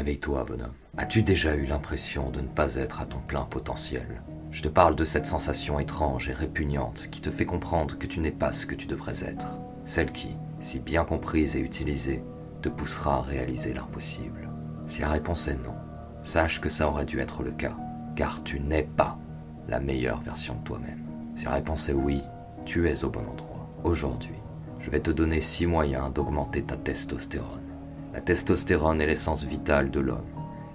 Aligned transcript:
Réveille-toi, 0.00 0.44
bonhomme. 0.44 0.72
As-tu 0.96 1.20
déjà 1.20 1.54
eu 1.54 1.66
l'impression 1.66 2.30
de 2.30 2.40
ne 2.40 2.48
pas 2.48 2.76
être 2.76 3.02
à 3.02 3.04
ton 3.04 3.18
plein 3.18 3.42
potentiel? 3.42 4.22
Je 4.50 4.62
te 4.62 4.68
parle 4.68 4.96
de 4.96 5.04
cette 5.04 5.26
sensation 5.26 5.78
étrange 5.78 6.30
et 6.30 6.32
répugnante 6.32 7.08
qui 7.10 7.20
te 7.20 7.28
fait 7.28 7.44
comprendre 7.44 7.98
que 7.98 8.06
tu 8.06 8.20
n'es 8.20 8.30
pas 8.30 8.50
ce 8.50 8.64
que 8.64 8.74
tu 8.74 8.86
devrais 8.86 9.22
être. 9.22 9.58
Celle 9.84 10.10
qui, 10.10 10.38
si 10.58 10.80
bien 10.80 11.04
comprise 11.04 11.54
et 11.54 11.60
utilisée, 11.60 12.24
te 12.62 12.70
poussera 12.70 13.16
à 13.16 13.20
réaliser 13.20 13.74
l'impossible. 13.74 14.48
Si 14.86 15.02
la 15.02 15.10
réponse 15.10 15.48
est 15.48 15.62
non, 15.62 15.76
sache 16.22 16.62
que 16.62 16.70
ça 16.70 16.88
aurait 16.88 17.04
dû 17.04 17.20
être 17.20 17.42
le 17.42 17.52
cas, 17.52 17.76
car 18.16 18.42
tu 18.42 18.58
n'es 18.58 18.84
pas 18.84 19.18
la 19.68 19.80
meilleure 19.80 20.22
version 20.22 20.54
de 20.54 20.64
toi-même. 20.64 21.04
Si 21.36 21.44
la 21.44 21.52
réponse 21.52 21.90
est 21.90 21.92
oui, 21.92 22.22
tu 22.64 22.88
es 22.88 23.04
au 23.04 23.10
bon 23.10 23.26
endroit. 23.26 23.68
Aujourd'hui, 23.84 24.40
je 24.78 24.90
vais 24.90 25.00
te 25.00 25.10
donner 25.10 25.42
six 25.42 25.66
moyens 25.66 26.10
d'augmenter 26.10 26.62
ta 26.62 26.78
testostérone. 26.78 27.59
La 28.12 28.20
testostérone 28.20 29.00
est 29.00 29.06
l'essence 29.06 29.44
vitale 29.44 29.90
de 29.90 30.00
l'homme. 30.00 30.26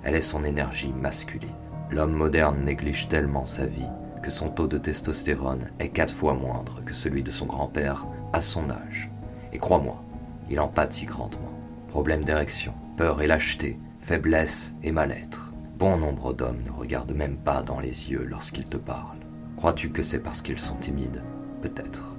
Elle 0.04 0.16
est 0.16 0.22
son 0.22 0.44
énergie 0.44 0.94
masculine. 0.94 1.50
L'homme 1.92 2.14
moderne 2.14 2.64
néglige 2.64 3.08
tellement 3.10 3.46
sa 3.46 3.66
vie 3.66 3.90
que 4.26 4.32
son 4.32 4.50
taux 4.50 4.68
de 4.68 4.80
testostérone 4.80 5.68
est 5.78 5.90
quatre 5.90 6.14
fois 6.14 6.34
moindre 6.34 6.84
que 6.84 6.96
celui 6.96 7.22
de 7.22 7.30
son 7.30 7.46
grand-père 7.46 8.08
à 8.34 8.42
son 8.42 8.72
âge. 8.72 9.12
Et 9.54 9.60
crois-moi, 9.60 10.04
il 10.50 10.60
en 10.60 10.68
pâtit 10.68 11.06
grandement. 11.06 11.54
Problème 11.90 12.24
d'érection, 12.24 12.74
peur 12.98 13.22
et 13.22 13.28
lâcheté, 13.28 13.80
faiblesse 14.00 14.74
et 14.82 14.92
mal-être. 14.92 15.54
Bon 15.78 15.98
nombre 15.98 16.34
d'hommes 16.34 16.64
ne 16.66 16.72
regardent 16.72 17.14
même 17.14 17.38
pas 17.38 17.62
dans 17.62 17.80
les 17.80 18.10
yeux 18.10 18.24
lorsqu'ils 18.24 18.66
te 18.66 18.78
parlent. 18.78 19.20
Crois-tu 19.58 19.92
que 19.92 20.02
c'est 20.02 20.24
parce 20.24 20.42
qu'ils 20.42 20.58
sont 20.58 20.78
timides? 20.78 21.22
Peut-être. 21.62 22.18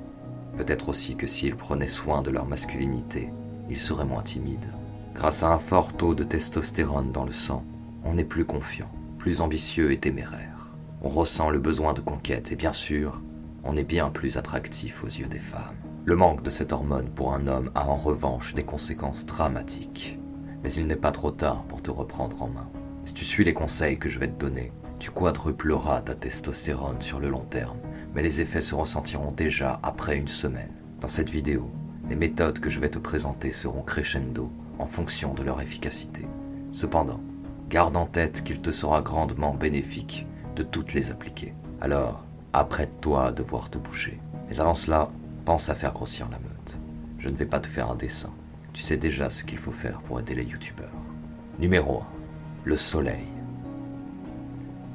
Peut-être 0.57 0.89
aussi 0.89 1.17
que 1.17 1.27
s'ils 1.27 1.57
prenaient 1.57 1.89
soin 1.89 2.23
de 2.23 2.31
leur 2.31 2.47
masculinité, 2.47 3.33
ils 3.69 3.81
seraient 3.81 4.05
moins 4.05 4.23
timides. 4.23 4.69
Grâce 5.17 5.43
à 5.43 5.51
un 5.51 5.59
fort 5.59 5.95
taux 5.95 6.15
de 6.15 6.25
testostérone 6.25 7.11
dans 7.11 7.25
le 7.25 7.33
sang, 7.33 7.65
on 8.05 8.19
est 8.19 8.25
plus 8.25 8.45
confiant, 8.45 8.91
plus 9.17 9.41
ambitieux 9.41 9.91
et 9.91 9.97
téméraire. 9.97 10.77
On 11.01 11.09
ressent 11.09 11.49
le 11.49 11.59
besoin 11.59 11.95
de 11.95 12.03
conquête 12.03 12.53
et 12.53 12.55
bien 12.55 12.75
sûr, 12.75 13.23
on 13.65 13.79
est 13.79 13.83
bien 13.83 14.11
plus 14.11 14.37
attractif 14.37 15.03
aux 15.03 15.09
yeux 15.09 15.27
des 15.27 15.39
femmes. 15.39 15.75
Le 16.05 16.17
manque 16.17 16.43
de 16.43 16.51
cette 16.51 16.71
hormone 16.71 17.09
pour 17.09 17.33
un 17.33 17.47
homme 17.47 17.71
a 17.75 17.89
en 17.89 17.97
revanche 17.97 18.53
des 18.53 18.65
conséquences 18.65 19.25
dramatiques. 19.25 20.19
Mais 20.63 20.71
il 20.75 20.87
n'est 20.87 20.97
pas 20.97 21.13
trop 21.13 21.31
tard 21.31 21.65
pour 21.65 21.81
te 21.81 21.91
reprendre 21.91 22.43
en 22.43 22.49
main. 22.49 22.69
Si 23.07 23.15
tu 23.15 23.25
suis 23.25 23.43
les 23.43 23.55
conseils 23.55 23.99
que 23.99 24.11
je 24.11 24.19
vais 24.19 24.29
te 24.29 24.39
donner, 24.39 24.71
tu 24.99 25.11
quadrupleras 25.11 26.03
ta 26.03 26.15
testostérone 26.15 27.01
sur 27.01 27.21
le 27.21 27.31
long 27.31 27.47
terme, 27.49 27.79
mais 28.15 28.23
les 28.23 28.43
effets 28.43 28.61
se 28.61 28.75
ressentiront 28.75 29.33
déjà 29.33 29.81
après 29.83 30.19
une 30.19 30.29
semaine. 30.29 30.75
Dans 31.01 31.09
cette 31.09 31.31
vidéo, 31.31 31.71
les 32.11 32.17
méthodes 32.17 32.61
que 32.61 32.69
je 32.69 32.81
vais 32.81 32.91
te 32.91 32.99
présenter 32.99 33.51
seront 33.51 33.83
crescendo 33.83 34.53
en 34.79 34.87
fonction 34.87 35.35
de 35.35 35.43
leur 35.43 35.61
efficacité. 35.61 36.27
Cependant, 36.73 37.21
garde 37.69 37.97
en 37.97 38.07
tête 38.07 38.45
qu'il 38.45 38.61
te 38.61 38.71
sera 38.71 39.03
grandement 39.03 39.55
bénéfique 39.55 40.27
de 40.55 40.63
toutes 40.63 40.95
les 40.95 41.11
appliquer. 41.11 41.55
Alors, 41.81 42.25
apprête-toi 42.53 43.27
à 43.27 43.33
devoir 43.33 43.71
te 43.71 43.79
bouger. 43.79 44.21
Mais 44.49 44.61
avant 44.61 44.75
cela, 44.75 45.11
pense 45.45 45.69
à 45.69 45.75
faire 45.75 45.93
grossir 45.93 46.29
la 46.31 46.39
meute. 46.39 46.79
Je 47.19 47.29
ne 47.29 47.37
vais 47.37 47.47
pas 47.47 47.61
te 47.61 47.67
faire 47.67 47.91
un 47.91 47.97
dessin. 47.97 48.33
Tu 48.73 48.83
sais 48.83 48.97
déjà 48.97 49.31
ce 49.31 49.45
qu'il 49.45 49.59
faut 49.59 49.73
faire 49.73 50.01
pour 50.03 50.21
aider 50.21 50.35
les 50.35 50.45
youtubeurs. 50.45 50.93
Numéro 51.59 52.01
1. 52.01 52.07
Le 52.65 52.77
soleil. 52.77 53.27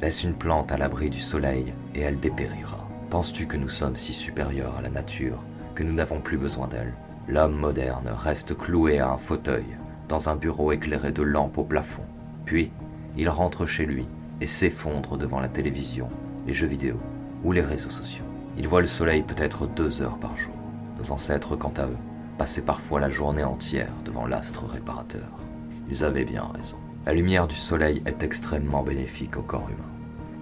Laisse 0.01 0.23
une 0.23 0.35
plante 0.35 0.71
à 0.71 0.77
l'abri 0.77 1.09
du 1.09 1.19
soleil 1.19 1.73
et 1.95 2.01
elle 2.01 2.19
dépérira. 2.19 2.87
Penses-tu 3.09 3.47
que 3.47 3.57
nous 3.57 3.69
sommes 3.69 3.95
si 3.95 4.13
supérieurs 4.13 4.77
à 4.77 4.81
la 4.81 4.89
nature 4.89 5.43
que 5.75 5.83
nous 5.83 5.93
n'avons 5.93 6.21
plus 6.21 6.37
besoin 6.37 6.67
d'elle? 6.67 6.93
L'homme 7.31 7.55
moderne 7.55 8.09
reste 8.13 8.57
cloué 8.57 8.99
à 8.99 9.09
un 9.09 9.17
fauteuil, 9.17 9.63
dans 10.09 10.27
un 10.27 10.35
bureau 10.35 10.73
éclairé 10.73 11.13
de 11.13 11.21
lampes 11.21 11.59
au 11.59 11.63
plafond. 11.63 12.03
Puis, 12.43 12.73
il 13.15 13.29
rentre 13.29 13.65
chez 13.65 13.85
lui 13.85 14.05
et 14.41 14.47
s'effondre 14.47 15.17
devant 15.17 15.39
la 15.39 15.47
télévision, 15.47 16.09
les 16.45 16.53
jeux 16.53 16.67
vidéo 16.67 16.99
ou 17.45 17.53
les 17.53 17.61
réseaux 17.61 17.89
sociaux. 17.89 18.25
Il 18.57 18.67
voit 18.67 18.81
le 18.81 18.87
soleil 18.87 19.23
peut-être 19.23 19.65
deux 19.65 20.01
heures 20.01 20.17
par 20.17 20.35
jour. 20.35 20.53
Nos 20.99 21.11
ancêtres, 21.11 21.55
quant 21.55 21.71
à 21.77 21.85
eux, 21.85 21.97
passaient 22.37 22.63
parfois 22.63 22.99
la 22.99 23.09
journée 23.09 23.45
entière 23.45 23.93
devant 24.03 24.27
l'astre 24.27 24.65
réparateur. 24.65 25.31
Ils 25.89 26.03
avaient 26.03 26.25
bien 26.25 26.51
raison. 26.53 26.79
La 27.05 27.13
lumière 27.13 27.47
du 27.47 27.55
soleil 27.55 28.03
est 28.05 28.23
extrêmement 28.23 28.83
bénéfique 28.83 29.37
au 29.37 29.41
corps 29.41 29.69
humain. 29.69 29.89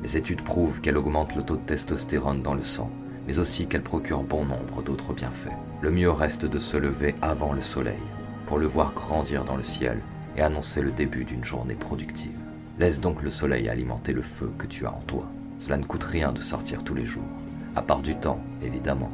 Les 0.01 0.17
études 0.17 0.41
prouvent 0.41 0.81
qu'elle 0.81 0.97
augmente 0.97 1.35
le 1.35 1.43
taux 1.43 1.57
de 1.57 1.61
testostérone 1.61 2.41
dans 2.41 2.55
le 2.55 2.63
sang, 2.63 2.89
mais 3.29 3.37
aussi 3.37 3.67
qu'elle 3.67 3.83
procure 3.83 4.23
bon 4.23 4.43
nombre 4.43 4.81
d'autres 4.81 5.13
bienfaits. 5.13 5.53
Le 5.81 5.91
mieux 5.91 6.09
reste 6.09 6.47
de 6.47 6.57
se 6.57 6.77
lever 6.77 7.13
avant 7.21 7.53
le 7.53 7.61
soleil, 7.61 8.01
pour 8.47 8.57
le 8.57 8.65
voir 8.65 8.91
grandir 8.93 9.45
dans 9.45 9.55
le 9.55 9.61
ciel 9.61 10.01
et 10.35 10.41
annoncer 10.41 10.81
le 10.81 10.91
début 10.91 11.25
d'une 11.25 11.45
journée 11.45 11.75
productive. 11.75 12.39
Laisse 12.79 12.99
donc 12.99 13.21
le 13.21 13.29
soleil 13.29 13.69
alimenter 13.69 14.13
le 14.13 14.23
feu 14.23 14.51
que 14.57 14.65
tu 14.65 14.87
as 14.87 14.91
en 14.91 15.01
toi. 15.01 15.29
Cela 15.59 15.77
ne 15.77 15.85
coûte 15.85 16.05
rien 16.05 16.31
de 16.31 16.41
sortir 16.41 16.83
tous 16.83 16.95
les 16.95 17.05
jours, 17.05 17.29
à 17.75 17.83
part 17.83 18.01
du 18.01 18.15
temps, 18.15 18.41
évidemment. 18.63 19.11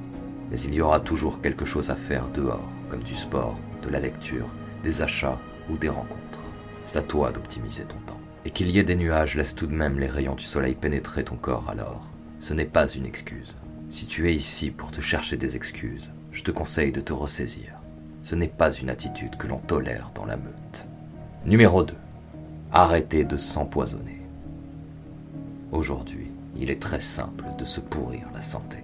Mais 0.50 0.62
il 0.62 0.74
y 0.74 0.80
aura 0.80 1.02
toujours 1.02 1.42
quelque 1.42 1.66
chose 1.66 1.90
à 1.90 1.96
faire 1.96 2.30
dehors, 2.30 2.72
comme 2.88 3.03
du 3.03 3.16
sport, 3.16 3.59
de 3.82 3.90
la 3.90 4.00
lecture, 4.00 4.47
des 4.82 5.02
achats 5.02 5.42
ou 5.70 5.76
des 5.76 5.90
rencontres. 5.90 6.40
C'est 6.86 7.00
à 7.00 7.02
toi 7.02 7.32
d'optimiser 7.32 7.84
ton 7.84 7.97
temps. 8.08 8.22
Et 8.46 8.52
qu'il 8.52 8.72
y 8.72 8.80
ait 8.80 8.84
des 8.84 8.96
nuages 8.96 9.36
laisse 9.36 9.56
tout 9.56 9.68
de 9.68 9.76
même 9.76 10.00
les 10.00 10.08
rayons 10.08 10.36
du 10.36 10.46
soleil 10.46 10.76
pénétrer 10.76 11.26
ton 11.26 11.36
corps 11.36 11.70
alors. 11.70 12.08
Ce 12.40 12.53
n'est 12.53 12.64
pas 12.64 12.88
une 12.88 13.06
excuse. 13.06 13.58
Si 13.90 14.06
tu 14.06 14.28
es 14.28 14.34
ici 14.34 14.72
pour 14.72 14.91
te 14.91 15.01
chercher 15.01 15.38
des 15.38 15.56
excuses, 15.56 16.12
je 16.31 16.44
te 16.44 16.51
conseille 16.51 16.91
de 16.91 17.01
te 17.01 17.13
ressaisir. 17.13 17.79
Ce 18.23 18.35
n'est 18.35 18.47
pas 18.47 18.72
une 18.72 18.90
attitude 18.90 19.38
que 19.38 19.47
l'on 19.47 19.59
tolère 19.59 20.12
dans 20.16 20.25
la 20.25 20.38
meute. 20.38 20.85
Numéro 21.46 21.84
2. 21.84 21.94
Arrêtez 22.72 23.23
de 23.23 23.38
s'empoisonner. 23.38 24.22
Aujourd'hui, 25.72 26.31
il 26.57 26.69
est 26.69 26.81
très 26.81 27.00
simple 27.00 27.46
de 27.57 27.63
se 27.63 27.79
pourrir 27.79 28.28
la 28.34 28.41
santé. 28.41 28.84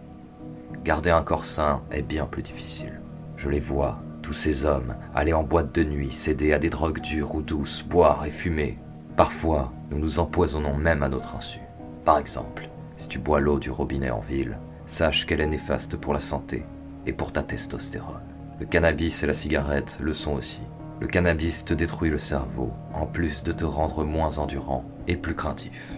Garder 0.84 1.10
un 1.10 1.24
corps 1.24 1.46
sain 1.46 1.82
est 1.92 2.02
bien 2.02 2.26
plus 2.26 2.44
difficile. 2.44 3.02
Je 3.36 3.50
les 3.50 3.60
vois, 3.60 4.02
tous 4.22 4.34
ces 4.34 4.66
hommes, 4.66 4.96
aller 5.16 5.34
en 5.34 5.44
boîte 5.44 5.74
de 5.74 5.84
nuit, 5.84 6.12
céder 6.12 6.54
à 6.54 6.60
des 6.60 6.70
drogues 6.70 7.02
dures 7.02 7.36
ou 7.36 7.42
douces, 7.42 7.84
boire 7.84 8.26
et 8.26 8.32
fumer. 8.32 8.78
Parfois, 9.16 9.74
nous 9.90 9.98
nous 9.98 10.20
empoisonnons 10.20 10.76
même 10.76 11.04
à 11.04 11.10
notre 11.10 11.36
insu. 11.36 11.60
Par 12.06 12.18
exemple, 12.18 12.70
si 12.98 13.08
tu 13.08 13.20
bois 13.20 13.40
l'eau 13.40 13.60
du 13.60 13.72
robinet 13.72 14.12
en 14.12 14.20
ville, 14.20 14.58
sache 14.92 15.26
qu'elle 15.26 15.42
est 15.42 15.48
néfaste 15.48 15.96
pour 15.96 16.14
la 16.14 16.20
santé 16.20 16.66
et 17.06 17.14
pour 17.14 17.32
ta 17.32 17.44
testostérone. 17.44 18.22
Le 18.60 18.66
cannabis 18.66 19.24
et 19.24 19.28
la 19.28 19.34
cigarette 19.34 19.98
le 20.02 20.14
sont 20.14 20.34
aussi. 20.34 20.62
Le 21.00 21.08
cannabis 21.08 21.66
te 21.66 21.74
détruit 21.74 22.10
le 22.10 22.20
cerveau, 22.20 22.74
en 22.94 23.08
plus 23.08 23.42
de 23.42 23.52
te 23.52 23.64
rendre 23.64 24.04
moins 24.04 24.38
endurant 24.38 24.86
et 25.08 25.16
plus 25.16 25.34
craintif. 25.34 25.94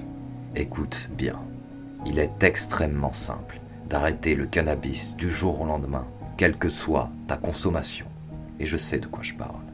Écoute 0.55 1.09
bien, 1.17 1.39
il 2.05 2.19
est 2.19 2.43
extrêmement 2.43 3.11
simple 3.11 3.59
d'arrêter 3.89 4.35
le 4.35 4.45
cannabis 4.45 5.17
du 5.17 5.29
jour 5.29 5.61
au 5.61 5.65
lendemain, 5.65 6.07
quelle 6.37 6.57
que 6.57 6.69
soit 6.69 7.11
ta 7.27 7.35
consommation. 7.35 8.05
Et 8.59 8.65
je 8.65 8.77
sais 8.77 8.99
de 8.99 9.07
quoi 9.07 9.23
je 9.23 9.33
parle. 9.33 9.65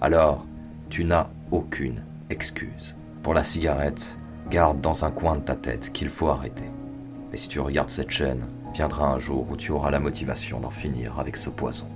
Alors, 0.00 0.46
tu 0.88 1.04
n'as 1.04 1.28
aucune 1.50 2.02
excuse. 2.30 2.96
Pour 3.22 3.34
la 3.34 3.44
cigarette, 3.44 4.18
garde 4.48 4.80
dans 4.80 5.04
un 5.04 5.10
coin 5.10 5.36
de 5.36 5.42
ta 5.42 5.56
tête 5.56 5.92
qu'il 5.92 6.08
faut 6.08 6.28
arrêter. 6.28 6.70
Et 7.32 7.36
si 7.36 7.48
tu 7.48 7.60
regardes 7.60 7.90
cette 7.90 8.10
chaîne, 8.10 8.46
viendra 8.78 9.12
un 9.12 9.18
jour 9.18 9.44
où 9.50 9.56
tu 9.56 9.72
auras 9.72 9.90
la 9.90 9.98
motivation 9.98 10.60
d'en 10.60 10.70
finir 10.70 11.18
avec 11.18 11.36
ce 11.36 11.50
poison. 11.50 11.88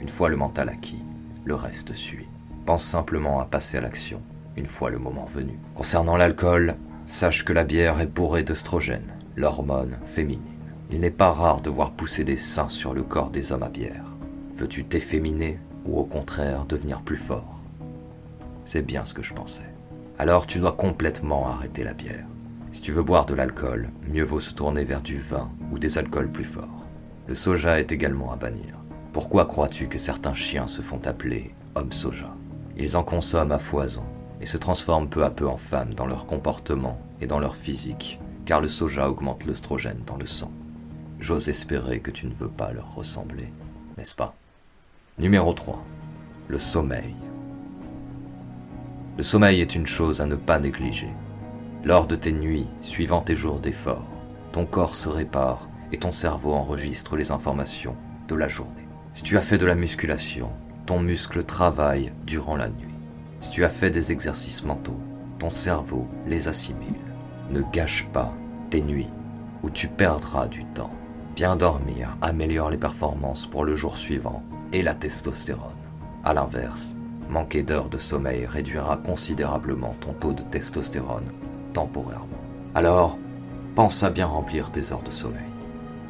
Une 0.00 0.08
fois 0.08 0.30
le 0.30 0.36
mental 0.36 0.70
acquis, 0.70 1.02
le 1.44 1.54
reste 1.54 1.92
suit. 1.92 2.26
Pense 2.64 2.84
simplement 2.84 3.38
à 3.38 3.44
passer 3.44 3.76
à 3.76 3.82
l'action, 3.82 4.22
une 4.56 4.64
fois 4.64 4.88
le 4.88 4.98
moment 4.98 5.26
venu. 5.26 5.58
Concernant 5.74 6.16
l'alcool, 6.16 6.76
sache 7.04 7.44
que 7.44 7.52
la 7.52 7.64
bière 7.64 8.00
est 8.00 8.06
bourrée 8.06 8.44
d'œstrogène, 8.44 9.12
l'hormone 9.36 9.98
féminine. 10.06 10.40
Il 10.90 11.00
n'est 11.00 11.10
pas 11.10 11.32
rare 11.32 11.60
de 11.60 11.68
voir 11.68 11.90
pousser 11.90 12.24
des 12.24 12.38
seins 12.38 12.70
sur 12.70 12.94
le 12.94 13.02
corps 13.02 13.28
des 13.28 13.52
hommes 13.52 13.64
à 13.64 13.68
bière. 13.68 14.06
Veux-tu 14.56 14.86
t'efféminer 14.86 15.58
ou 15.84 15.98
au 15.98 16.06
contraire 16.06 16.64
devenir 16.64 17.02
plus 17.02 17.18
fort? 17.18 17.60
C'est 18.64 18.86
bien 18.86 19.04
ce 19.04 19.12
que 19.12 19.22
je 19.22 19.34
pensais. 19.34 19.70
Alors 20.18 20.46
tu 20.46 20.60
dois 20.60 20.72
complètement 20.72 21.46
arrêter 21.46 21.84
la 21.84 21.92
bière. 21.92 22.24
Si 22.72 22.80
tu 22.80 22.90
veux 22.90 23.02
boire 23.02 23.26
de 23.26 23.34
l'alcool, 23.34 23.90
mieux 24.08 24.24
vaut 24.24 24.40
se 24.40 24.54
tourner 24.54 24.84
vers 24.84 25.02
du 25.02 25.18
vin 25.18 25.50
ou 25.70 25.78
des 25.78 25.98
alcools 25.98 26.32
plus 26.32 26.46
forts. 26.46 26.86
Le 27.26 27.34
soja 27.34 27.78
est 27.78 27.92
également 27.92 28.32
à 28.32 28.36
bannir. 28.36 28.78
Pourquoi 29.12 29.44
crois-tu 29.44 29.88
que 29.88 29.98
certains 29.98 30.32
chiens 30.32 30.66
se 30.66 30.80
font 30.80 31.00
appeler 31.04 31.54
hommes 31.74 31.92
soja? 31.92 32.34
Ils 32.78 32.96
en 32.96 33.04
consomment 33.04 33.52
à 33.52 33.58
foison 33.58 34.04
et 34.40 34.46
se 34.46 34.56
transforment 34.56 35.10
peu 35.10 35.22
à 35.22 35.30
peu 35.30 35.46
en 35.46 35.58
femmes 35.58 35.92
dans 35.92 36.06
leur 36.06 36.24
comportement 36.24 36.98
et 37.20 37.26
dans 37.26 37.38
leur 37.38 37.56
physique, 37.56 38.18
car 38.46 38.62
le 38.62 38.68
soja 38.68 39.06
augmente 39.08 39.44
l'œstrogène 39.44 40.00
dans 40.06 40.16
le 40.16 40.26
sang. 40.26 40.50
J'ose 41.20 41.50
espérer 41.50 42.00
que 42.00 42.10
tu 42.10 42.26
ne 42.26 42.34
veux 42.34 42.48
pas 42.48 42.72
leur 42.72 42.94
ressembler, 42.94 43.52
n'est-ce 43.98 44.14
pas? 44.14 44.34
Numéro 45.18 45.52
3. 45.52 45.84
Le 46.48 46.58
sommeil. 46.58 47.14
Le 49.18 49.22
sommeil 49.22 49.60
est 49.60 49.74
une 49.74 49.86
chose 49.86 50.22
à 50.22 50.26
ne 50.26 50.36
pas 50.36 50.58
négliger. 50.58 51.10
Lors 51.84 52.06
de 52.06 52.14
tes 52.14 52.30
nuits, 52.30 52.68
suivant 52.80 53.22
tes 53.22 53.34
jours 53.34 53.58
d'effort, 53.58 54.06
ton 54.52 54.66
corps 54.66 54.94
se 54.94 55.08
répare 55.08 55.68
et 55.90 55.98
ton 55.98 56.12
cerveau 56.12 56.52
enregistre 56.52 57.16
les 57.16 57.32
informations 57.32 57.96
de 58.28 58.36
la 58.36 58.46
journée. 58.46 58.86
Si 59.14 59.24
tu 59.24 59.36
as 59.36 59.40
fait 59.40 59.58
de 59.58 59.66
la 59.66 59.74
musculation, 59.74 60.50
ton 60.86 61.00
muscle 61.00 61.42
travaille 61.42 62.12
durant 62.24 62.54
la 62.54 62.68
nuit. 62.68 62.94
Si 63.40 63.50
tu 63.50 63.64
as 63.64 63.68
fait 63.68 63.90
des 63.90 64.12
exercices 64.12 64.62
mentaux, 64.62 65.02
ton 65.40 65.50
cerveau 65.50 66.06
les 66.24 66.46
assimile. 66.46 67.00
Ne 67.50 67.62
gâche 67.72 68.06
pas 68.12 68.32
tes 68.70 68.80
nuits 68.80 69.10
où 69.64 69.70
tu 69.70 69.88
perdras 69.88 70.46
du 70.46 70.64
temps. 70.66 70.94
Bien 71.34 71.56
dormir 71.56 72.16
améliore 72.22 72.70
les 72.70 72.78
performances 72.78 73.46
pour 73.46 73.64
le 73.64 73.74
jour 73.74 73.96
suivant 73.96 74.44
et 74.72 74.82
la 74.82 74.94
testostérone. 74.94 75.72
A 76.22 76.32
l'inverse, 76.32 76.96
manquer 77.28 77.64
d'heures 77.64 77.88
de 77.88 77.98
sommeil 77.98 78.46
réduira 78.46 78.98
considérablement 78.98 79.96
ton 80.00 80.12
taux 80.12 80.32
de 80.32 80.42
testostérone 80.42 81.32
temporairement. 81.72 82.42
Alors, 82.74 83.18
pense 83.74 84.02
à 84.02 84.10
bien 84.10 84.26
remplir 84.26 84.70
tes 84.70 84.92
heures 84.92 85.02
de 85.02 85.10
sommeil. 85.10 85.42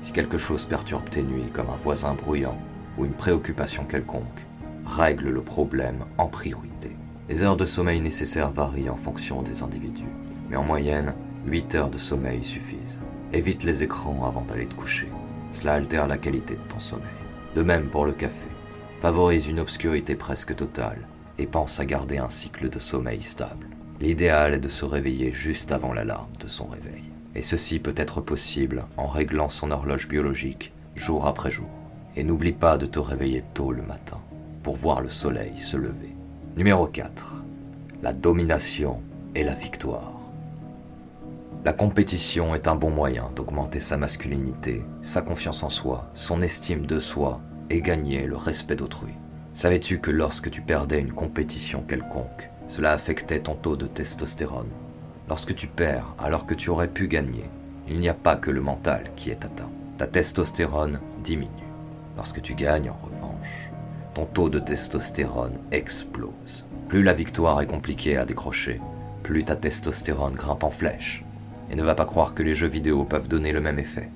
Si 0.00 0.12
quelque 0.12 0.38
chose 0.38 0.64
perturbe 0.64 1.08
tes 1.08 1.22
nuits 1.22 1.50
comme 1.52 1.70
un 1.70 1.76
voisin 1.76 2.14
bruyant 2.14 2.58
ou 2.98 3.04
une 3.04 3.12
préoccupation 3.12 3.84
quelconque, 3.84 4.46
règle 4.84 5.30
le 5.30 5.42
problème 5.42 6.04
en 6.18 6.26
priorité. 6.26 6.96
Les 7.28 7.42
heures 7.42 7.56
de 7.56 7.64
sommeil 7.64 8.00
nécessaires 8.00 8.50
varient 8.50 8.90
en 8.90 8.96
fonction 8.96 9.42
des 9.42 9.62
individus, 9.62 10.10
mais 10.50 10.56
en 10.56 10.64
moyenne, 10.64 11.14
8 11.46 11.74
heures 11.76 11.90
de 11.90 11.98
sommeil 11.98 12.42
suffisent. 12.42 13.00
Évite 13.32 13.64
les 13.64 13.82
écrans 13.82 14.26
avant 14.26 14.44
d'aller 14.44 14.66
te 14.66 14.74
coucher. 14.74 15.08
Cela 15.52 15.74
altère 15.74 16.06
la 16.06 16.18
qualité 16.18 16.54
de 16.54 16.68
ton 16.68 16.78
sommeil. 16.78 17.06
De 17.54 17.62
même 17.62 17.88
pour 17.88 18.04
le 18.04 18.12
café. 18.12 18.46
Favorise 19.00 19.46
une 19.46 19.60
obscurité 19.60 20.14
presque 20.14 20.54
totale 20.54 21.06
et 21.38 21.46
pense 21.46 21.80
à 21.80 21.84
garder 21.84 22.18
un 22.18 22.28
cycle 22.28 22.68
de 22.68 22.78
sommeil 22.78 23.22
stable. 23.22 23.66
L'idéal 24.02 24.54
est 24.54 24.58
de 24.58 24.68
se 24.68 24.84
réveiller 24.84 25.30
juste 25.30 25.70
avant 25.70 25.92
l'alarme 25.92 26.32
de 26.40 26.48
son 26.48 26.66
réveil. 26.66 27.04
Et 27.36 27.40
ceci 27.40 27.78
peut 27.78 27.94
être 27.96 28.20
possible 28.20 28.84
en 28.96 29.06
réglant 29.06 29.48
son 29.48 29.70
horloge 29.70 30.08
biologique 30.08 30.72
jour 30.96 31.28
après 31.28 31.52
jour. 31.52 31.70
Et 32.16 32.24
n'oublie 32.24 32.50
pas 32.50 32.78
de 32.78 32.86
te 32.86 32.98
réveiller 32.98 33.44
tôt 33.54 33.70
le 33.70 33.82
matin 33.82 34.18
pour 34.64 34.74
voir 34.74 35.02
le 35.02 35.08
soleil 35.08 35.56
se 35.56 35.76
lever. 35.76 36.16
Numéro 36.56 36.88
4. 36.88 37.44
La 38.02 38.12
domination 38.12 39.00
et 39.36 39.44
la 39.44 39.54
victoire. 39.54 40.18
La 41.64 41.72
compétition 41.72 42.56
est 42.56 42.66
un 42.66 42.74
bon 42.74 42.90
moyen 42.90 43.30
d'augmenter 43.36 43.78
sa 43.78 43.96
masculinité, 43.96 44.82
sa 45.00 45.22
confiance 45.22 45.62
en 45.62 45.70
soi, 45.70 46.10
son 46.14 46.42
estime 46.42 46.86
de 46.86 46.98
soi 46.98 47.40
et 47.70 47.80
gagner 47.80 48.26
le 48.26 48.36
respect 48.36 48.74
d'autrui. 48.74 49.12
Savais-tu 49.54 50.00
que 50.00 50.10
lorsque 50.10 50.50
tu 50.50 50.60
perdais 50.60 50.98
une 50.98 51.12
compétition 51.12 51.82
quelconque, 51.82 52.50
cela 52.72 52.92
affectait 52.92 53.40
ton 53.40 53.54
taux 53.54 53.76
de 53.76 53.86
testostérone 53.86 54.70
Lorsque 55.28 55.54
tu 55.54 55.66
perds 55.66 56.14
alors 56.18 56.46
que 56.46 56.54
tu 56.54 56.70
aurais 56.70 56.88
pu 56.88 57.06
gagner, 57.06 57.44
il 57.86 57.98
n'y 57.98 58.08
a 58.08 58.14
pas 58.14 58.36
que 58.36 58.50
le 58.50 58.62
mental 58.62 59.10
qui 59.14 59.28
est 59.28 59.44
atteint. 59.44 59.70
Ta 59.98 60.06
testostérone 60.06 60.98
diminue. 61.22 61.50
Lorsque 62.16 62.40
tu 62.40 62.54
gagnes, 62.54 62.88
en 62.88 62.98
revanche, 63.02 63.68
ton 64.14 64.24
taux 64.24 64.48
de 64.48 64.58
testostérone 64.58 65.58
explose. 65.70 66.64
Plus 66.88 67.02
la 67.02 67.12
victoire 67.12 67.60
est 67.60 67.66
compliquée 67.66 68.16
à 68.16 68.24
décrocher, 68.24 68.80
plus 69.22 69.44
ta 69.44 69.54
testostérone 69.54 70.34
grimpe 70.34 70.64
en 70.64 70.70
flèche. 70.70 71.26
Et 71.70 71.76
ne 71.76 71.82
va 71.82 71.94
pas 71.94 72.06
croire 72.06 72.32
que 72.32 72.42
les 72.42 72.54
jeux 72.54 72.68
vidéo 72.68 73.04
peuvent 73.04 73.28
donner 73.28 73.52
le 73.52 73.60
même 73.60 73.80
effet. 73.80 74.08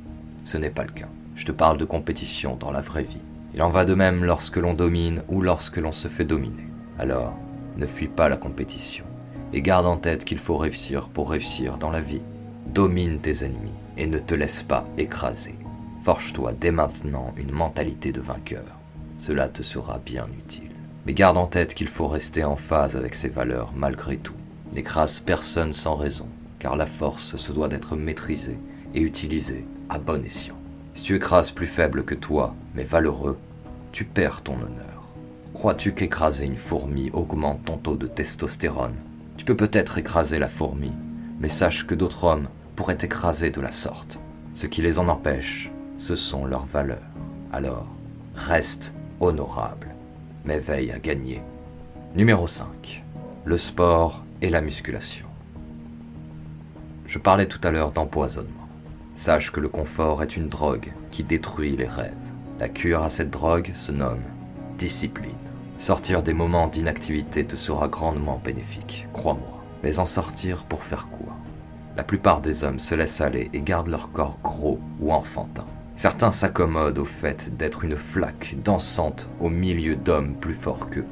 Ce 0.44 0.56
n'est 0.56 0.70
pas 0.70 0.84
le 0.84 0.92
cas. 0.92 1.08
Je 1.34 1.44
te 1.44 1.52
parle 1.52 1.76
de 1.76 1.84
compétition 1.84 2.56
dans 2.56 2.72
la 2.72 2.80
vraie 2.80 3.02
vie. 3.02 3.20
Il 3.52 3.62
en 3.62 3.68
va 3.68 3.84
de 3.84 3.94
même 3.94 4.24
lorsque 4.24 4.56
l'on 4.56 4.72
domine 4.72 5.22
ou 5.28 5.42
lorsque 5.42 5.76
l'on 5.76 5.92
se 5.92 6.08
fait 6.08 6.24
dominer. 6.24 6.66
Alors, 6.98 7.38
ne 7.76 7.86
fuis 7.86 8.08
pas 8.08 8.28
la 8.28 8.36
compétition. 8.36 9.04
Et 9.52 9.62
garde 9.62 9.86
en 9.86 9.96
tête 9.96 10.24
qu'il 10.24 10.38
faut 10.38 10.56
réussir 10.56 11.08
pour 11.08 11.30
réussir 11.30 11.78
dans 11.78 11.90
la 11.90 12.00
vie. 12.00 12.22
Domine 12.66 13.20
tes 13.20 13.44
ennemis 13.44 13.74
et 13.96 14.06
ne 14.06 14.18
te 14.18 14.34
laisse 14.34 14.62
pas 14.62 14.84
écraser. 14.98 15.54
Forge-toi 16.00 16.52
dès 16.52 16.70
maintenant 16.70 17.32
une 17.36 17.52
mentalité 17.52 18.12
de 18.12 18.20
vainqueur. 18.20 18.78
Cela 19.18 19.48
te 19.48 19.62
sera 19.62 19.98
bien 19.98 20.26
utile. 20.38 20.70
Mais 21.06 21.14
garde 21.14 21.36
en 21.36 21.46
tête 21.46 21.74
qu'il 21.74 21.88
faut 21.88 22.08
rester 22.08 22.44
en 22.44 22.56
phase 22.56 22.96
avec 22.96 23.14
ses 23.14 23.28
valeurs 23.28 23.72
malgré 23.74 24.16
tout. 24.16 24.34
N'écrase 24.72 25.20
personne 25.20 25.72
sans 25.72 25.94
raison 25.94 26.28
car 26.58 26.76
la 26.76 26.86
force 26.86 27.36
se 27.36 27.52
doit 27.52 27.68
d'être 27.68 27.96
maîtrisée 27.96 28.58
et 28.94 29.00
utilisée 29.00 29.66
à 29.88 29.98
bon 29.98 30.24
escient. 30.24 30.56
Si 30.94 31.02
tu 31.02 31.14
écrases 31.14 31.50
plus 31.50 31.66
faible 31.66 32.04
que 32.04 32.14
toi, 32.14 32.54
mais 32.74 32.84
valeureux, 32.84 33.38
tu 33.92 34.04
perds 34.04 34.42
ton 34.42 34.54
honneur. 34.54 34.95
Crois-tu 35.56 35.94
qu'écraser 35.94 36.44
une 36.44 36.54
fourmi 36.54 37.08
augmente 37.14 37.64
ton 37.64 37.78
taux 37.78 37.96
de 37.96 38.06
testostérone? 38.06 38.94
Tu 39.38 39.46
peux 39.46 39.56
peut-être 39.56 39.96
écraser 39.96 40.38
la 40.38 40.50
fourmi, 40.50 40.92
mais 41.40 41.48
sache 41.48 41.86
que 41.86 41.94
d'autres 41.94 42.24
hommes 42.24 42.48
pourraient 42.76 42.98
écraser 43.00 43.48
de 43.48 43.62
la 43.62 43.72
sorte. 43.72 44.20
Ce 44.52 44.66
qui 44.66 44.82
les 44.82 44.98
en 44.98 45.08
empêche, 45.08 45.72
ce 45.96 46.14
sont 46.14 46.44
leurs 46.44 46.66
valeurs. 46.66 46.98
Alors, 47.54 47.86
reste 48.34 48.94
honorable, 49.18 49.94
mais 50.44 50.58
veille 50.58 50.92
à 50.92 50.98
gagner. 50.98 51.40
Numéro 52.14 52.46
5. 52.46 53.02
Le 53.46 53.56
sport 53.56 54.26
et 54.42 54.50
la 54.50 54.60
musculation. 54.60 55.26
Je 57.06 57.18
parlais 57.18 57.46
tout 57.46 57.66
à 57.66 57.70
l'heure 57.70 57.92
d'empoisonnement. 57.92 58.68
Sache 59.14 59.52
que 59.52 59.60
le 59.60 59.70
confort 59.70 60.22
est 60.22 60.36
une 60.36 60.50
drogue 60.50 60.92
qui 61.10 61.24
détruit 61.24 61.78
les 61.78 61.88
rêves. 61.88 62.12
La 62.60 62.68
cure 62.68 63.02
à 63.02 63.08
cette 63.08 63.30
drogue 63.30 63.70
se 63.72 63.90
nomme 63.90 64.35
discipline. 64.76 65.36
Sortir 65.78 66.22
des 66.22 66.32
moments 66.32 66.68
d'inactivité 66.68 67.44
te 67.44 67.56
sera 67.56 67.88
grandement 67.88 68.40
bénéfique, 68.42 69.08
crois-moi. 69.12 69.62
Mais 69.82 69.98
en 69.98 70.06
sortir 70.06 70.64
pour 70.64 70.82
faire 70.82 71.08
quoi? 71.08 71.36
La 71.96 72.04
plupart 72.04 72.40
des 72.40 72.64
hommes 72.64 72.78
se 72.78 72.94
laissent 72.94 73.20
aller 73.20 73.50
et 73.52 73.62
gardent 73.62 73.88
leur 73.88 74.10
corps 74.12 74.38
gros 74.42 74.80
ou 75.00 75.12
enfantin. 75.12 75.66
Certains 75.96 76.30
s'accommodent 76.30 76.98
au 76.98 77.04
fait 77.04 77.56
d'être 77.56 77.84
une 77.84 77.96
flaque 77.96 78.56
dansante 78.62 79.28
au 79.40 79.48
milieu 79.48 79.96
d'hommes 79.96 80.34
plus 80.34 80.54
forts 80.54 80.90
qu'eux. 80.90 81.06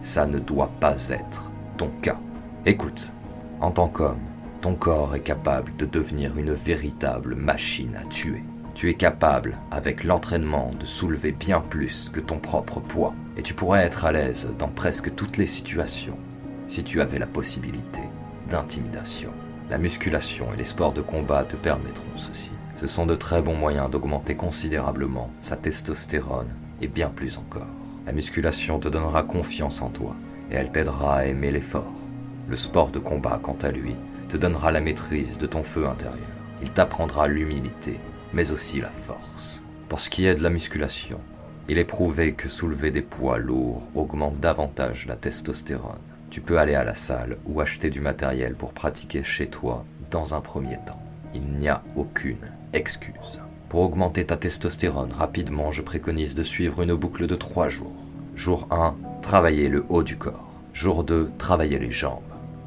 Ça 0.00 0.26
ne 0.26 0.38
doit 0.38 0.70
pas 0.80 1.10
être 1.10 1.50
ton 1.76 1.90
cas. 2.00 2.18
Écoute, 2.64 3.12
en 3.60 3.70
tant 3.70 3.88
qu'homme, 3.88 4.22
ton 4.62 4.74
corps 4.74 5.14
est 5.14 5.20
capable 5.20 5.76
de 5.76 5.84
devenir 5.84 6.38
une 6.38 6.52
véritable 6.52 7.34
machine 7.34 7.96
à 7.96 8.04
tuer. 8.06 8.42
Tu 8.74 8.90
es 8.90 8.94
capable, 8.94 9.56
avec 9.70 10.02
l'entraînement, 10.02 10.72
de 10.78 10.84
soulever 10.84 11.30
bien 11.30 11.60
plus 11.60 12.08
que 12.08 12.18
ton 12.18 12.38
propre 12.38 12.80
poids. 12.80 13.14
Et 13.36 13.42
tu 13.42 13.54
pourrais 13.54 13.84
être 13.84 14.04
à 14.04 14.12
l'aise 14.12 14.48
dans 14.58 14.68
presque 14.68 15.14
toutes 15.14 15.36
les 15.36 15.46
situations 15.46 16.18
si 16.66 16.82
tu 16.82 17.00
avais 17.00 17.18
la 17.18 17.26
possibilité 17.26 18.00
d'intimidation. 18.48 19.32
La 19.70 19.78
musculation 19.78 20.52
et 20.52 20.56
les 20.56 20.64
sports 20.64 20.92
de 20.92 21.02
combat 21.02 21.44
te 21.44 21.56
permettront 21.56 22.16
ceci. 22.16 22.50
Ce 22.76 22.86
sont 22.86 23.06
de 23.06 23.14
très 23.14 23.42
bons 23.42 23.54
moyens 23.54 23.90
d'augmenter 23.90 24.34
considérablement 24.34 25.30
sa 25.40 25.56
testostérone 25.56 26.54
et 26.80 26.88
bien 26.88 27.10
plus 27.10 27.38
encore. 27.38 27.68
La 28.06 28.12
musculation 28.12 28.78
te 28.78 28.88
donnera 28.88 29.22
confiance 29.22 29.82
en 29.82 29.88
toi 29.88 30.16
et 30.50 30.54
elle 30.56 30.72
t'aidera 30.72 31.16
à 31.18 31.24
aimer 31.26 31.50
l'effort. 31.50 31.94
Le 32.48 32.56
sport 32.56 32.90
de 32.90 32.98
combat, 32.98 33.38
quant 33.42 33.56
à 33.62 33.70
lui, 33.70 33.94
te 34.28 34.36
donnera 34.36 34.72
la 34.72 34.80
maîtrise 34.80 35.38
de 35.38 35.46
ton 35.46 35.62
feu 35.62 35.86
intérieur. 35.86 36.18
Il 36.60 36.70
t'apprendra 36.70 37.28
l'humilité, 37.28 37.98
mais 38.34 38.50
aussi 38.50 38.80
la 38.80 38.90
force. 38.90 39.62
Pour 39.88 40.00
ce 40.00 40.10
qui 40.10 40.26
est 40.26 40.34
de 40.34 40.42
la 40.42 40.50
musculation, 40.50 41.20
il 41.68 41.78
est 41.78 41.84
prouvé 41.84 42.34
que 42.34 42.48
soulever 42.48 42.90
des 42.90 43.00
poids 43.00 43.38
lourds 43.38 43.88
augmente 43.94 44.38
davantage 44.40 45.06
la 45.06 45.16
testostérone. 45.16 46.00
Tu 46.30 46.40
peux 46.40 46.58
aller 46.58 46.74
à 46.74 46.84
la 46.84 46.94
salle 46.94 47.38
ou 47.46 47.60
acheter 47.60 47.90
du 47.90 48.00
matériel 48.00 48.54
pour 48.54 48.72
pratiquer 48.72 49.22
chez 49.22 49.46
toi 49.46 49.84
dans 50.10 50.34
un 50.34 50.40
premier 50.40 50.78
temps. 50.84 51.00
Il 51.32 51.42
n'y 51.42 51.68
a 51.68 51.82
aucune 51.96 52.50
excuse. 52.72 53.40
Pour 53.68 53.80
augmenter 53.80 54.24
ta 54.24 54.36
testostérone 54.36 55.12
rapidement, 55.12 55.72
je 55.72 55.82
préconise 55.82 56.34
de 56.34 56.42
suivre 56.42 56.82
une 56.82 56.94
boucle 56.94 57.26
de 57.26 57.34
3 57.34 57.68
jours. 57.68 58.04
Jour 58.34 58.66
1, 58.70 58.96
travailler 59.22 59.68
le 59.68 59.84
haut 59.88 60.02
du 60.02 60.16
corps. 60.16 60.50
Jour 60.72 61.04
2, 61.04 61.30
travailler 61.38 61.78
les 61.78 61.90
jambes. 61.90 62.22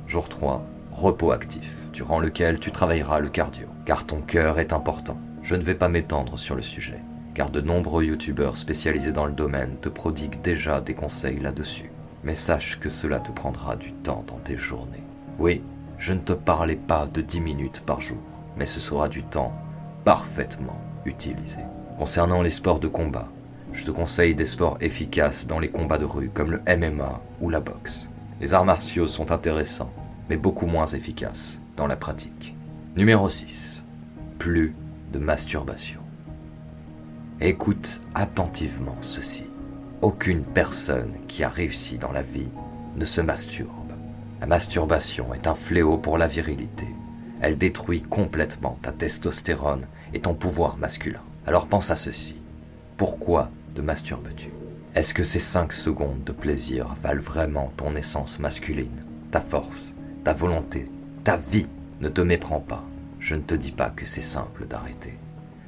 Jour 0.05 0.29
3, 0.29 0.65
repos 0.91 1.31
actif, 1.31 1.89
durant 1.91 2.19
lequel 2.19 2.59
tu 2.59 2.71
travailleras 2.71 3.19
le 3.19 3.29
cardio, 3.29 3.67
car 3.85 4.05
ton 4.05 4.21
cœur 4.21 4.59
est 4.59 4.73
important. 4.73 5.19
Je 5.47 5.55
ne 5.55 5.63
vais 5.63 5.75
pas 5.75 5.87
m'étendre 5.87 6.37
sur 6.37 6.55
le 6.55 6.61
sujet, 6.61 7.01
car 7.33 7.49
de 7.49 7.61
nombreux 7.61 8.03
youtubeurs 8.03 8.57
spécialisés 8.57 9.13
dans 9.13 9.25
le 9.25 9.31
domaine 9.31 9.77
te 9.79 9.87
prodiguent 9.87 10.41
déjà 10.41 10.81
des 10.81 10.93
conseils 10.93 11.39
là-dessus. 11.39 11.89
Mais 12.25 12.35
sache 12.35 12.77
que 12.81 12.89
cela 12.89 13.21
te 13.21 13.31
prendra 13.31 13.77
du 13.77 13.93
temps 13.93 14.25
dans 14.27 14.39
tes 14.39 14.57
journées. 14.57 15.05
Oui, 15.39 15.63
je 15.97 16.11
ne 16.11 16.19
te 16.19 16.33
parlais 16.33 16.75
pas 16.75 17.07
de 17.07 17.21
10 17.21 17.39
minutes 17.39 17.83
par 17.85 18.01
jour, 18.01 18.17
mais 18.57 18.65
ce 18.65 18.81
sera 18.81 19.07
du 19.07 19.23
temps 19.23 19.53
parfaitement 20.03 20.81
utilisé. 21.05 21.59
Concernant 21.97 22.41
les 22.41 22.49
sports 22.49 22.81
de 22.81 22.89
combat, 22.89 23.29
je 23.71 23.85
te 23.85 23.91
conseille 23.91 24.35
des 24.35 24.43
sports 24.43 24.77
efficaces 24.81 25.47
dans 25.47 25.59
les 25.59 25.69
combats 25.69 25.97
de 25.97 26.03
rue 26.03 26.29
comme 26.33 26.51
le 26.51 26.61
MMA 26.77 27.21
ou 27.39 27.49
la 27.49 27.61
boxe. 27.61 28.09
Les 28.41 28.53
arts 28.53 28.65
martiaux 28.65 29.07
sont 29.07 29.31
intéressants, 29.31 29.93
mais 30.29 30.35
beaucoup 30.35 30.65
moins 30.65 30.87
efficace 30.87 31.61
dans 31.77 31.87
la 31.87 31.95
pratique. 31.95 32.53
Numéro 32.97 33.29
6. 33.29 33.85
Plus 34.39 34.75
de 35.11 35.19
masturbation. 35.19 36.01
Écoute 37.39 38.01
attentivement 38.15 38.97
ceci. 39.01 39.45
Aucune 40.01 40.43
personne 40.43 41.13
qui 41.27 41.43
a 41.43 41.49
réussi 41.49 41.97
dans 41.97 42.11
la 42.11 42.21
vie 42.21 42.49
ne 42.95 43.05
se 43.05 43.21
masturbe. 43.21 43.93
La 44.41 44.47
masturbation 44.47 45.33
est 45.33 45.47
un 45.47 45.55
fléau 45.55 45.97
pour 45.97 46.17
la 46.17 46.27
virilité. 46.27 46.87
Elle 47.41 47.57
détruit 47.57 48.01
complètement 48.01 48.77
ta 48.81 48.91
testostérone 48.91 49.85
et 50.13 50.19
ton 50.19 50.33
pouvoir 50.33 50.77
masculin. 50.77 51.21
Alors 51.45 51.67
pense 51.67 51.91
à 51.91 51.95
ceci. 51.95 52.41
Pourquoi 52.97 53.51
te 53.75 53.81
masturbes-tu? 53.81 54.49
Est-ce 54.95 55.13
que 55.13 55.23
ces 55.23 55.39
5 55.39 55.73
secondes 55.73 56.23
de 56.23 56.31
plaisir 56.31 56.95
valent 57.03 57.21
vraiment 57.21 57.71
ton 57.77 57.95
essence 57.95 58.39
masculine, 58.39 59.05
ta 59.29 59.41
force, 59.41 59.93
ta 60.23 60.33
volonté, 60.33 60.85
ta 61.23 61.37
vie 61.37 61.67
Ne 62.01 62.09
te 62.09 62.21
méprends 62.21 62.59
pas. 62.59 62.86
Je 63.27 63.35
ne 63.35 63.41
te 63.41 63.55
dis 63.55 63.73
pas 63.73 63.89
que 63.89 64.05
c'est 64.05 64.21
simple 64.21 64.67
d'arrêter. 64.67 65.19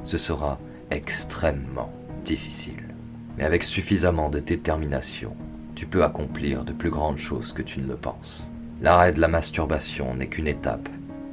Ce 0.05 0.17
sera 0.17 0.61
extrêmement 0.91 1.91
difficile. 2.23 2.95
Mais 3.37 3.43
avec 3.43 3.63
suffisamment 3.63 4.29
de 4.29 4.39
détermination, 4.39 5.35
tu 5.75 5.85
peux 5.85 6.05
accomplir 6.05 6.63
de 6.63 6.71
plus 6.71 6.89
grandes 6.89 7.17
choses 7.17 7.51
que 7.51 7.61
tu 7.61 7.81
ne 7.81 7.87
le 7.89 7.97
penses. 7.97 8.47
L'arrêt 8.81 9.11
de 9.11 9.19
la 9.19 9.27
masturbation 9.27 10.15
n'est 10.15 10.29
qu'une 10.29 10.47
étape, 10.47 10.87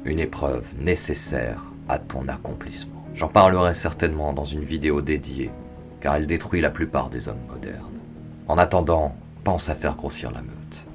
une 0.04 0.18
épreuve 0.18 0.66
nécessaire 0.80 1.62
à 1.88 2.00
ton 2.00 2.26
accomplissement. 2.26 3.04
J'en 3.14 3.28
parlerai 3.28 3.73
certainement 3.73 4.33
dans 4.33 4.42
une 4.42 4.64
vidéo 4.64 5.02
dédiée, 5.02 5.52
car 6.00 6.16
elle 6.16 6.26
détruit 6.26 6.61
la 6.61 6.71
plupart 6.71 7.09
des 7.09 7.28
hommes 7.28 7.47
modernes. 7.49 8.00
En 8.49 8.59
attendant, 8.59 9.14
pense 9.45 9.68
à 9.68 9.76
faire 9.76 9.95
grossir 9.95 10.33
la 10.33 10.42
meute. 10.42 10.87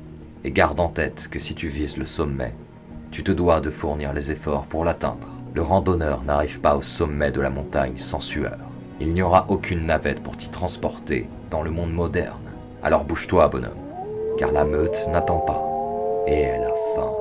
Et 0.43 0.51
garde 0.51 0.81
en 0.81 0.89
tête 0.89 1.29
que 1.31 1.39
si 1.39 1.55
tu 1.55 1.69
vises 1.69 1.95
le 1.95 2.03
sommet, 2.03 2.53
tu 3.11 3.23
te 3.23 3.31
dois 3.31 3.59
de 3.59 3.69
fournir 3.69 4.13
les 4.13 4.31
efforts 4.31 4.65
pour 4.65 4.85
l'atteindre. 4.85 5.27
Le 5.53 5.61
randonneur 5.61 6.23
n'arrive 6.23 6.61
pas 6.61 6.77
au 6.77 6.81
sommet 6.81 7.31
de 7.31 7.41
la 7.41 7.49
montagne 7.49 7.97
sans 7.97 8.21
sueur. 8.21 8.57
Il 9.01 9.13
n'y 9.13 9.21
aura 9.21 9.45
aucune 9.49 9.85
navette 9.85 10.23
pour 10.23 10.37
t'y 10.37 10.49
transporter 10.49 11.27
dans 11.49 11.61
le 11.61 11.71
monde 11.71 11.93
moderne. 11.93 12.51
Alors 12.81 13.03
bouge-toi, 13.03 13.49
bonhomme, 13.49 13.71
car 14.37 14.51
la 14.53 14.63
meute 14.63 15.07
n'attend 15.11 15.39
pas, 15.39 15.61
et 16.25 16.39
elle 16.39 16.63
a 16.63 16.73
faim. 16.95 17.20